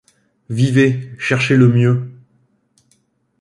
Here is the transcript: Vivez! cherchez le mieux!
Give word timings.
Vivez! 0.49 1.15
cherchez 1.19 1.55
le 1.55 1.67
mieux! 1.67 2.11